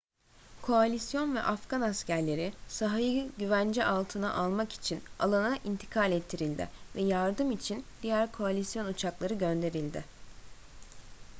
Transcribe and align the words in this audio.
koalisyon 0.61 1.35
ve 1.35 1.41
afgan 1.41 1.81
askerleri 1.81 2.53
sahayı 2.67 3.29
güvence 3.37 3.85
altına 3.85 4.33
almak 4.33 4.73
için 4.73 5.03
alana 5.19 5.57
intikal 5.63 6.11
ettirildi 6.11 6.69
ve 6.95 7.01
yardım 7.01 7.51
için 7.51 7.85
diğer 8.01 8.31
koalisyon 8.31 8.85
uçakları 8.85 9.33
gönderildi 9.33 10.03